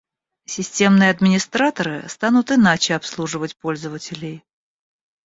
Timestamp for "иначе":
2.51-2.95